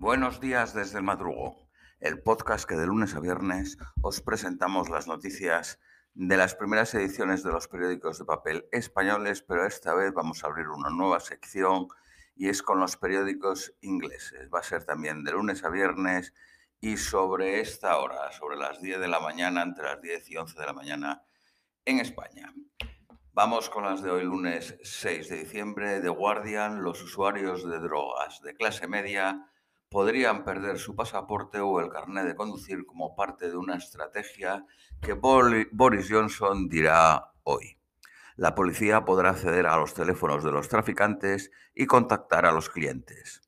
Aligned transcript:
Buenos 0.00 0.38
días 0.38 0.74
desde 0.74 0.98
el 0.98 1.02
madrugo, 1.02 1.68
el 1.98 2.22
podcast 2.22 2.68
que 2.68 2.76
de 2.76 2.86
lunes 2.86 3.16
a 3.16 3.20
viernes 3.20 3.78
os 4.00 4.20
presentamos 4.20 4.88
las 4.90 5.08
noticias 5.08 5.80
de 6.14 6.36
las 6.36 6.54
primeras 6.54 6.94
ediciones 6.94 7.42
de 7.42 7.50
los 7.50 7.66
periódicos 7.66 8.20
de 8.20 8.24
papel 8.24 8.68
españoles, 8.70 9.42
pero 9.42 9.66
esta 9.66 9.94
vez 9.94 10.14
vamos 10.14 10.44
a 10.44 10.46
abrir 10.46 10.68
una 10.68 10.90
nueva 10.90 11.18
sección 11.18 11.88
y 12.36 12.48
es 12.48 12.62
con 12.62 12.78
los 12.78 12.96
periódicos 12.96 13.74
ingleses. 13.80 14.48
Va 14.54 14.60
a 14.60 14.62
ser 14.62 14.84
también 14.84 15.24
de 15.24 15.32
lunes 15.32 15.64
a 15.64 15.68
viernes 15.68 16.32
y 16.80 16.96
sobre 16.96 17.58
esta 17.58 17.98
hora, 17.98 18.30
sobre 18.30 18.56
las 18.56 18.80
10 18.80 19.00
de 19.00 19.08
la 19.08 19.18
mañana, 19.18 19.62
entre 19.62 19.82
las 19.82 20.00
10 20.00 20.30
y 20.30 20.36
11 20.36 20.60
de 20.60 20.66
la 20.66 20.74
mañana 20.74 21.22
en 21.84 21.98
España. 21.98 22.54
Vamos 23.32 23.68
con 23.68 23.82
las 23.82 24.00
de 24.00 24.12
hoy, 24.12 24.22
lunes 24.22 24.78
6 24.80 25.28
de 25.28 25.38
diciembre. 25.38 26.00
The 26.00 26.08
Guardian, 26.08 26.84
los 26.84 27.02
usuarios 27.02 27.68
de 27.68 27.80
drogas 27.80 28.40
de 28.42 28.54
clase 28.54 28.86
media 28.86 29.50
podrían 29.90 30.44
perder 30.44 30.78
su 30.78 30.94
pasaporte 30.94 31.60
o 31.60 31.80
el 31.80 31.88
carnet 31.88 32.26
de 32.26 32.34
conducir 32.34 32.84
como 32.84 33.16
parte 33.16 33.48
de 33.48 33.56
una 33.56 33.76
estrategia 33.76 34.64
que 35.00 35.14
Boris 35.14 36.08
Johnson 36.10 36.68
dirá 36.68 37.32
hoy. 37.42 37.78
La 38.36 38.54
policía 38.54 39.04
podrá 39.04 39.30
acceder 39.30 39.66
a 39.66 39.76
los 39.76 39.94
teléfonos 39.94 40.44
de 40.44 40.52
los 40.52 40.68
traficantes 40.68 41.50
y 41.74 41.86
contactar 41.86 42.46
a 42.46 42.52
los 42.52 42.70
clientes. 42.70 43.40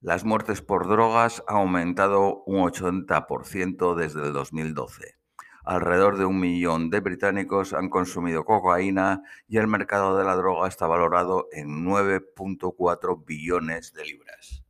Las 0.00 0.24
muertes 0.24 0.62
por 0.62 0.86
drogas 0.86 1.42
han 1.48 1.56
aumentado 1.56 2.42
un 2.44 2.58
80% 2.58 3.94
desde 3.94 4.26
el 4.26 4.32
2012. 4.32 5.16
Alrededor 5.64 6.18
de 6.18 6.24
un 6.24 6.40
millón 6.40 6.88
de 6.90 7.00
británicos 7.00 7.72
han 7.72 7.88
consumido 7.88 8.44
cocaína 8.44 9.22
y 9.46 9.58
el 9.58 9.66
mercado 9.66 10.16
de 10.16 10.24
la 10.24 10.36
droga 10.36 10.68
está 10.68 10.86
valorado 10.86 11.48
en 11.52 11.84
9.4 11.84 13.24
billones 13.24 13.92
de 13.92 14.04
libras. 14.04 14.67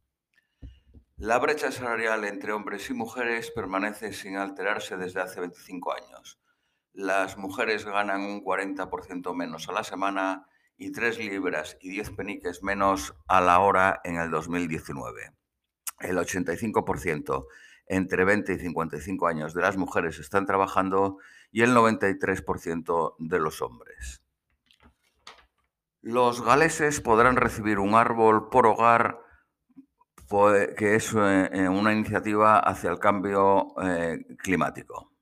La 1.18 1.40
brecha 1.40 1.72
salarial 1.72 2.24
entre 2.26 2.52
hombres 2.52 2.88
y 2.90 2.94
mujeres 2.94 3.50
permanece 3.50 4.12
sin 4.12 4.36
alterarse 4.36 4.96
desde 4.96 5.20
hace 5.20 5.40
25 5.40 5.92
años. 5.92 6.38
Las 6.92 7.36
mujeres 7.36 7.84
ganan 7.84 8.20
un 8.20 8.44
40% 8.44 9.34
menos 9.34 9.68
a 9.68 9.72
la 9.72 9.82
semana 9.82 10.46
y 10.76 10.92
3 10.92 11.18
libras 11.18 11.76
y 11.80 11.90
10 11.90 12.10
peniques 12.10 12.62
menos 12.62 13.16
a 13.26 13.40
la 13.40 13.58
hora 13.58 14.00
en 14.04 14.14
el 14.14 14.30
2019. 14.30 15.32
El 15.98 16.18
85% 16.18 17.46
entre 17.88 18.24
20 18.24 18.52
y 18.52 18.58
55 18.60 19.26
años 19.26 19.54
de 19.54 19.62
las 19.62 19.76
mujeres 19.76 20.20
están 20.20 20.46
trabajando 20.46 21.18
y 21.50 21.62
el 21.62 21.74
93% 21.74 23.16
de 23.18 23.38
los 23.40 23.60
hombres. 23.60 24.22
Los 26.00 26.42
galeses 26.44 27.00
podrán 27.00 27.34
recibir 27.34 27.80
un 27.80 27.96
árbol 27.96 28.50
por 28.50 28.68
hogar 28.68 29.26
que 30.28 30.94
es 30.94 31.14
eh, 31.14 31.50
eh, 31.52 31.68
una 31.68 31.92
iniciativa 31.92 32.58
hacia 32.58 32.90
el 32.90 32.98
cambio 32.98 33.68
eh, 33.82 34.24
climático. 34.38 35.12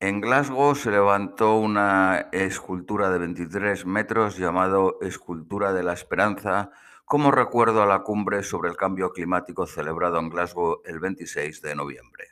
En 0.00 0.20
Glasgow 0.20 0.74
se 0.74 0.90
levantó 0.90 1.56
una 1.56 2.30
escultura 2.32 3.10
de 3.10 3.18
23 3.18 3.86
metros 3.86 4.38
llamado 4.38 4.98
Escultura 5.02 5.72
de 5.72 5.82
la 5.82 5.92
Esperanza 5.92 6.70
como 7.04 7.30
recuerdo 7.30 7.82
a 7.82 7.86
la 7.86 8.02
cumbre 8.02 8.42
sobre 8.42 8.70
el 8.70 8.76
cambio 8.76 9.12
climático 9.12 9.66
celebrado 9.66 10.18
en 10.18 10.30
Glasgow 10.30 10.80
el 10.84 10.98
26 11.00 11.60
de 11.62 11.74
noviembre. 11.74 12.28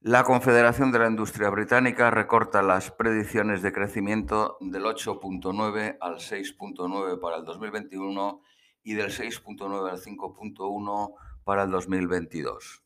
La 0.00 0.24
Confederación 0.24 0.90
de 0.90 0.98
la 0.98 1.08
Industria 1.08 1.48
Británica 1.48 2.10
recorta 2.10 2.60
las 2.60 2.90
predicciones 2.90 3.62
de 3.62 3.72
crecimiento 3.72 4.58
del 4.60 4.82
8.9 4.82 5.98
al 6.00 6.16
6.9 6.16 7.20
para 7.20 7.36
el 7.36 7.44
2021 7.44 8.42
y 8.82 8.94
del 8.94 9.10
6.9 9.10 9.90
al 9.90 10.00
5.1 10.00 11.14
para 11.44 11.64
el 11.64 11.70
2022. 11.70 12.82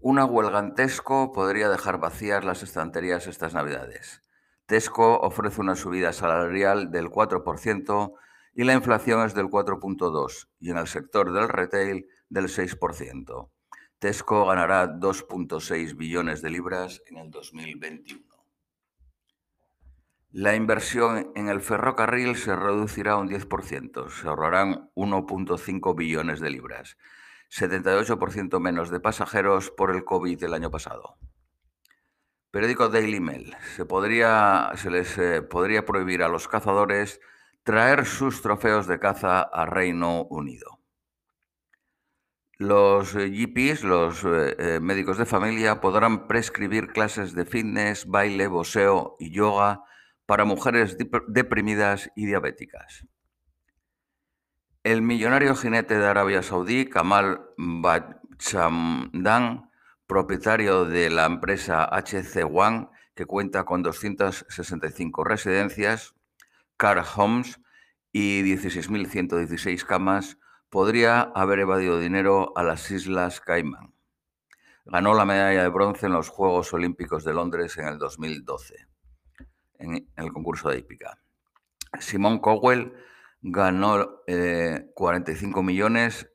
Una 0.00 0.24
huelga 0.24 0.60
en 0.60 0.74
Tesco 0.74 1.32
podría 1.32 1.68
dejar 1.68 1.98
vacías 1.98 2.44
las 2.44 2.62
estanterías 2.62 3.26
estas 3.26 3.54
Navidades. 3.54 4.22
Tesco 4.66 5.18
ofrece 5.20 5.60
una 5.60 5.74
subida 5.74 6.12
salarial 6.12 6.90
del 6.90 7.10
4% 7.10 8.14
y 8.54 8.64
la 8.64 8.74
inflación 8.74 9.24
es 9.26 9.34
del 9.34 9.46
4.2% 9.46 10.48
y 10.60 10.70
en 10.70 10.78
el 10.78 10.86
sector 10.86 11.32
del 11.32 11.48
retail 11.48 12.06
del 12.28 12.44
6%. 12.44 13.50
Tesco 13.98 14.46
ganará 14.46 14.86
2.6 14.86 15.96
billones 15.96 16.42
de 16.42 16.50
libras 16.50 17.02
en 17.06 17.16
el 17.16 17.30
2021. 17.30 18.27
La 20.30 20.54
inversión 20.54 21.32
en 21.36 21.48
el 21.48 21.62
ferrocarril 21.62 22.36
se 22.36 22.54
reducirá 22.54 23.16
un 23.16 23.30
10%, 23.30 24.10
se 24.10 24.28
ahorrarán 24.28 24.90
1.5 24.94 25.96
billones 25.96 26.40
de 26.40 26.50
libras, 26.50 26.98
78% 27.50 28.60
menos 28.60 28.90
de 28.90 29.00
pasajeros 29.00 29.70
por 29.70 29.90
el 29.90 30.04
COVID 30.04 30.44
el 30.44 30.52
año 30.52 30.70
pasado. 30.70 31.16
Periódico 32.50 32.90
Daily 32.90 33.20
Mail. 33.20 33.56
Se, 33.74 33.86
podría, 33.86 34.70
se 34.74 34.90
les 34.90 35.16
eh, 35.16 35.40
podría 35.40 35.86
prohibir 35.86 36.22
a 36.22 36.28
los 36.28 36.46
cazadores 36.46 37.20
traer 37.62 38.04
sus 38.04 38.42
trofeos 38.42 38.86
de 38.86 38.98
caza 38.98 39.40
a 39.40 39.64
Reino 39.64 40.24
Unido. 40.24 40.78
Los 42.58 43.14
eh, 43.14 43.30
GPs, 43.30 43.82
los 43.82 44.24
eh, 44.26 44.78
médicos 44.82 45.16
de 45.16 45.24
familia, 45.24 45.80
podrán 45.80 46.26
prescribir 46.28 46.88
clases 46.88 47.34
de 47.34 47.46
fitness, 47.46 48.06
baile, 48.06 48.46
boxeo 48.46 49.16
y 49.18 49.30
yoga 49.30 49.84
para 50.28 50.44
mujeres 50.44 50.98
deprimidas 51.28 52.12
y 52.14 52.26
diabéticas. 52.26 53.06
El 54.84 55.00
millonario 55.00 55.54
jinete 55.56 55.98
de 55.98 56.06
Arabia 56.06 56.42
Saudí, 56.42 56.84
Kamal 56.84 57.46
Bachamdan, 57.56 58.90
propietario 60.06 60.84
de 60.84 61.08
la 61.08 61.24
empresa 61.24 61.88
HC 61.90 62.44
One, 62.44 62.88
que 63.14 63.24
cuenta 63.24 63.64
con 63.64 63.82
265 63.82 65.24
residencias, 65.24 66.14
car 66.76 67.02
homes 67.16 67.58
y 68.12 68.42
16.116 68.42 69.82
camas, 69.86 70.36
podría 70.68 71.22
haber 71.22 71.60
evadido 71.60 71.98
dinero 71.98 72.52
a 72.54 72.64
las 72.64 72.90
Islas 72.90 73.40
Caimán. 73.40 73.94
Ganó 74.84 75.14
la 75.14 75.24
medalla 75.24 75.62
de 75.62 75.68
bronce 75.70 76.04
en 76.04 76.12
los 76.12 76.28
Juegos 76.28 76.74
Olímpicos 76.74 77.24
de 77.24 77.32
Londres 77.32 77.78
en 77.78 77.86
el 77.86 77.96
2012 77.96 78.88
en 79.78 80.08
el 80.16 80.32
concurso 80.32 80.68
de 80.68 80.78
hípica. 80.78 81.18
Simón 82.00 82.38
Cowell 82.38 82.92
ganó 83.40 84.22
45 84.94 85.60
eh, 85.60 85.62
millones, 85.62 86.28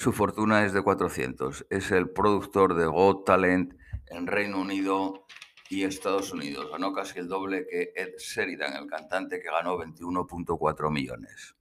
su 0.00 0.12
fortuna 0.12 0.64
es 0.64 0.72
de 0.72 0.82
400. 0.82 1.66
Es 1.68 1.90
el 1.90 2.08
productor 2.08 2.74
de 2.74 2.86
Got 2.86 3.26
Talent 3.26 3.74
en 4.06 4.26
Reino 4.26 4.60
Unido 4.60 5.26
y 5.68 5.84
Estados 5.84 6.32
Unidos. 6.32 6.70
Ganó 6.70 6.92
casi 6.94 7.18
el 7.18 7.28
doble 7.28 7.66
que 7.68 7.92
Ed 7.94 8.14
Sheridan, 8.16 8.74
el 8.76 8.86
cantante 8.86 9.40
que 9.40 9.50
ganó 9.50 9.76
21.4 9.76 10.90
millones. 10.90 11.54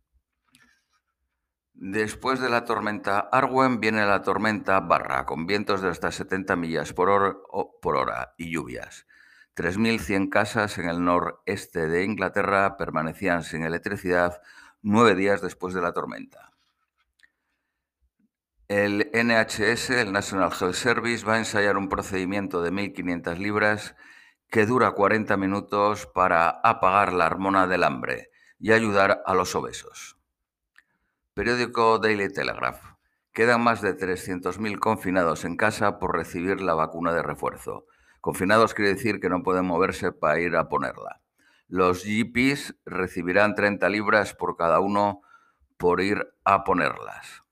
Después 1.73 2.39
de 2.39 2.49
la 2.49 2.65
tormenta 2.65 3.19
Arwen 3.19 3.79
viene 3.79 4.05
la 4.05 4.21
tormenta 4.21 4.79
Barra, 4.79 5.25
con 5.25 5.45
vientos 5.45 5.81
de 5.81 5.89
hasta 5.89 6.11
70 6.11 6.55
millas 6.55 6.93
por 6.93 7.09
hora 7.09 8.35
y 8.37 8.51
lluvias. 8.51 9.05
3.100 9.59 10.29
casas 10.29 10.77
en 10.77 10.87
el 10.87 11.03
noreste 11.03 11.87
de 11.87 12.05
Inglaterra 12.05 12.77
permanecían 12.77 13.43
sin 13.43 13.63
electricidad 13.63 14.41
nueve 14.81 15.15
días 15.15 15.41
después 15.41 15.73
de 15.73 15.81
la 15.81 15.91
tormenta. 15.91 16.53
El 18.69 19.11
NHS, 19.11 19.89
el 19.89 20.13
National 20.13 20.53
Health 20.57 20.75
Service, 20.75 21.25
va 21.25 21.33
a 21.33 21.39
ensayar 21.39 21.75
un 21.75 21.89
procedimiento 21.89 22.61
de 22.61 22.71
1.500 22.71 23.37
libras 23.37 23.95
que 24.49 24.65
dura 24.65 24.91
40 24.91 25.35
minutos 25.35 26.05
para 26.05 26.47
apagar 26.49 27.11
la 27.11 27.25
hormona 27.25 27.67
del 27.67 27.83
hambre 27.83 28.29
y 28.59 28.71
ayudar 28.71 29.23
a 29.25 29.33
los 29.33 29.53
obesos. 29.55 30.17
Periódico 31.33 31.99
Daily 31.99 32.31
Telegraph. 32.31 32.81
Quedan 33.33 33.61
más 33.61 33.81
de 33.81 33.97
300.000 33.97 34.79
confinados 34.79 35.43
en 35.43 35.57
casa 35.57 35.99
por 35.99 36.15
recibir 36.15 36.61
la 36.61 36.75
vacuna 36.75 37.13
de 37.13 37.23
refuerzo. 37.23 37.87
Confinados 38.21 38.73
quiere 38.73 38.93
decir 38.93 39.19
que 39.19 39.29
no 39.29 39.43
pueden 39.43 39.65
moverse 39.65 40.11
para 40.11 40.39
ir 40.39 40.55
a 40.55 40.69
ponerla. 40.69 41.21
Los 41.67 42.03
GPs 42.03 42.75
recibirán 42.85 43.55
30 43.55 43.87
libras 43.89 44.33
por 44.33 44.57
cada 44.57 44.79
uno 44.79 45.21
por 45.77 46.01
ir 46.01 46.27
a 46.43 46.63
ponerlas. 46.63 47.43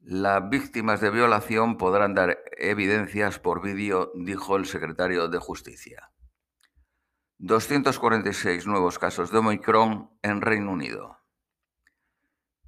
Las 0.00 0.48
víctimas 0.48 1.00
de 1.00 1.10
violación 1.10 1.78
podrán 1.78 2.14
dar 2.14 2.38
evidencias 2.58 3.40
por 3.40 3.60
vídeo, 3.60 4.12
dijo 4.14 4.56
el 4.56 4.66
secretario 4.66 5.26
de 5.28 5.38
Justicia. 5.38 6.12
246 7.38 8.66
nuevos 8.66 8.98
casos 8.98 9.32
de 9.32 9.38
Omicron 9.38 10.10
en 10.22 10.40
Reino 10.42 10.70
Unido. 10.70 11.18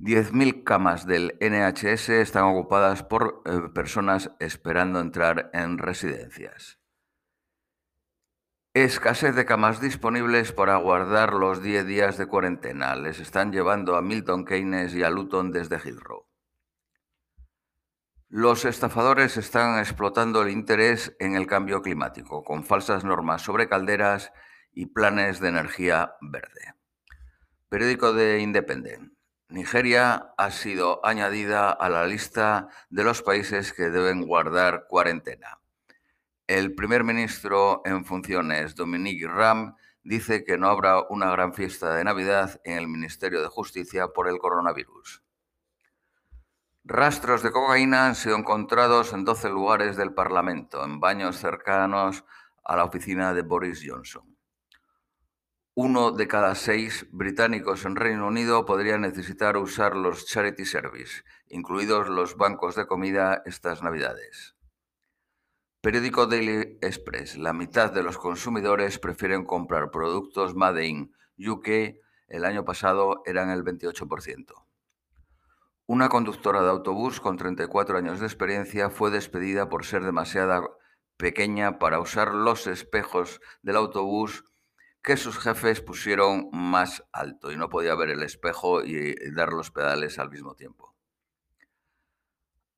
10.000 0.00 0.64
camas 0.64 1.06
del 1.06 1.36
NHS 1.40 2.08
están 2.08 2.44
ocupadas 2.44 3.02
por 3.02 3.42
eh, 3.46 3.68
personas 3.74 4.30
esperando 4.40 5.00
entrar 5.00 5.50
en 5.52 5.78
residencias. 5.78 6.77
Escasez 8.82 9.34
de 9.34 9.44
camas 9.44 9.80
disponibles 9.80 10.52
para 10.52 10.76
guardar 10.76 11.32
los 11.32 11.62
10 11.62 11.84
días 11.86 12.16
de 12.16 12.26
cuarentena. 12.26 12.94
Les 12.94 13.18
están 13.18 13.50
llevando 13.50 13.96
a 13.96 14.02
Milton 14.02 14.44
Keynes 14.44 14.94
y 14.94 15.02
a 15.02 15.10
Luton 15.10 15.50
desde 15.50 15.78
Heathrow. 15.78 16.26
Los 18.28 18.64
estafadores 18.64 19.36
están 19.36 19.80
explotando 19.80 20.42
el 20.42 20.50
interés 20.50 21.16
en 21.18 21.34
el 21.34 21.46
cambio 21.46 21.82
climático, 21.82 22.44
con 22.44 22.64
falsas 22.64 23.02
normas 23.02 23.42
sobre 23.42 23.68
calderas 23.68 24.32
y 24.72 24.86
planes 24.86 25.40
de 25.40 25.48
energía 25.48 26.14
verde. 26.20 26.74
Periódico 27.68 28.12
de 28.12 28.38
Independent. 28.40 29.12
Nigeria 29.48 30.34
ha 30.36 30.50
sido 30.50 31.04
añadida 31.04 31.70
a 31.70 31.88
la 31.88 32.06
lista 32.06 32.68
de 32.90 33.02
los 33.02 33.22
países 33.22 33.72
que 33.72 33.90
deben 33.90 34.26
guardar 34.26 34.86
cuarentena. 34.88 35.58
El 36.48 36.74
primer 36.74 37.04
ministro 37.04 37.82
en 37.84 38.06
funciones, 38.06 38.74
Dominique 38.74 39.28
Ram, 39.28 39.76
dice 40.02 40.44
que 40.44 40.56
no 40.56 40.68
habrá 40.70 41.02
una 41.10 41.30
gran 41.30 41.52
fiesta 41.52 41.94
de 41.94 42.02
Navidad 42.04 42.58
en 42.64 42.78
el 42.78 42.88
Ministerio 42.88 43.42
de 43.42 43.48
Justicia 43.48 44.08
por 44.14 44.28
el 44.28 44.38
coronavirus. 44.38 45.22
Rastros 46.84 47.42
de 47.42 47.50
cocaína 47.50 48.06
han 48.06 48.14
sido 48.14 48.34
encontrados 48.34 49.12
en 49.12 49.26
12 49.26 49.50
lugares 49.50 49.98
del 49.98 50.14
Parlamento, 50.14 50.82
en 50.82 51.00
baños 51.00 51.36
cercanos 51.36 52.24
a 52.64 52.76
la 52.76 52.84
oficina 52.84 53.34
de 53.34 53.42
Boris 53.42 53.84
Johnson. 53.86 54.38
Uno 55.74 56.12
de 56.12 56.28
cada 56.28 56.54
seis 56.54 57.06
británicos 57.12 57.84
en 57.84 57.94
Reino 57.94 58.26
Unido 58.26 58.64
podría 58.64 58.96
necesitar 58.96 59.58
usar 59.58 59.94
los 59.94 60.24
Charity 60.24 60.64
Service, 60.64 61.24
incluidos 61.48 62.08
los 62.08 62.38
bancos 62.38 62.74
de 62.74 62.86
comida 62.86 63.42
estas 63.44 63.82
Navidades. 63.82 64.57
Periódico 65.80 66.26
Daily 66.26 66.76
Express. 66.82 67.38
La 67.38 67.52
mitad 67.52 67.92
de 67.92 68.02
los 68.02 68.18
consumidores 68.18 68.98
prefieren 68.98 69.44
comprar 69.44 69.92
productos 69.92 70.56
Made 70.56 70.84
in 70.84 71.14
UK. 71.38 71.68
El 72.26 72.44
año 72.44 72.64
pasado 72.64 73.22
eran 73.26 73.50
el 73.50 73.62
28%. 73.62 74.54
Una 75.86 76.08
conductora 76.08 76.62
de 76.62 76.70
autobús 76.70 77.20
con 77.20 77.36
34 77.36 77.96
años 77.96 78.18
de 78.18 78.26
experiencia 78.26 78.90
fue 78.90 79.12
despedida 79.12 79.68
por 79.68 79.84
ser 79.84 80.02
demasiado 80.02 80.76
pequeña 81.16 81.78
para 81.78 82.00
usar 82.00 82.34
los 82.34 82.66
espejos 82.66 83.40
del 83.62 83.76
autobús 83.76 84.44
que 85.00 85.16
sus 85.16 85.38
jefes 85.38 85.80
pusieron 85.80 86.48
más 86.52 87.04
alto 87.12 87.52
y 87.52 87.56
no 87.56 87.68
podía 87.68 87.94
ver 87.94 88.10
el 88.10 88.24
espejo 88.24 88.82
y 88.82 89.14
dar 89.30 89.52
los 89.52 89.70
pedales 89.70 90.18
al 90.18 90.28
mismo 90.28 90.56
tiempo. 90.56 90.87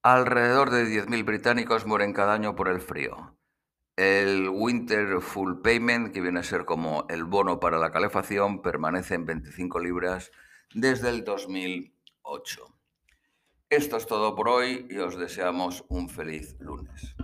Alrededor 0.02 0.70
de 0.70 0.86
10.000 0.86 1.26
británicos 1.26 1.84
mueren 1.84 2.14
cada 2.14 2.32
año 2.32 2.56
por 2.56 2.68
el 2.68 2.80
frío. 2.80 3.36
El 3.96 4.48
Winter 4.48 5.20
Full 5.20 5.60
Payment, 5.60 6.14
que 6.14 6.22
viene 6.22 6.40
a 6.40 6.42
ser 6.42 6.64
como 6.64 7.04
el 7.10 7.24
bono 7.24 7.60
para 7.60 7.78
la 7.78 7.92
calefacción, 7.92 8.62
permanece 8.62 9.14
en 9.16 9.26
25 9.26 9.78
libras 9.78 10.30
desde 10.72 11.10
el 11.10 11.22
2008. 11.22 12.74
Esto 13.68 13.98
es 13.98 14.06
todo 14.06 14.34
por 14.34 14.48
hoy 14.48 14.86
y 14.88 14.96
os 15.00 15.18
deseamos 15.18 15.84
un 15.90 16.08
feliz 16.08 16.56
lunes. 16.60 17.14